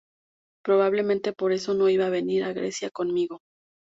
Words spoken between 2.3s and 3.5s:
a Grecia conmigo.